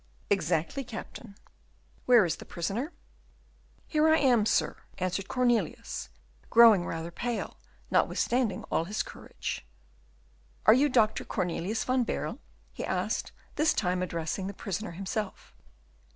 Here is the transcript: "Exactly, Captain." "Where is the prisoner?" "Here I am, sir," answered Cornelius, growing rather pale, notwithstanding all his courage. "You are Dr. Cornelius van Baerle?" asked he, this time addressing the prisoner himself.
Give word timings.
"Exactly, 0.31 0.83
Captain." 0.83 1.35
"Where 2.07 2.25
is 2.25 2.37
the 2.37 2.43
prisoner?" 2.43 2.91
"Here 3.87 4.07
I 4.09 4.17
am, 4.17 4.47
sir," 4.47 4.77
answered 4.97 5.27
Cornelius, 5.27 6.09
growing 6.49 6.87
rather 6.87 7.11
pale, 7.11 7.57
notwithstanding 7.91 8.63
all 8.71 8.85
his 8.85 9.03
courage. 9.03 9.63
"You 10.67 10.85
are 10.87 10.89
Dr. 10.89 11.23
Cornelius 11.23 11.83
van 11.83 12.01
Baerle?" 12.03 12.39
asked 12.83 13.29
he, 13.29 13.43
this 13.57 13.75
time 13.75 14.01
addressing 14.01 14.47
the 14.47 14.55
prisoner 14.55 14.93
himself. 14.93 15.53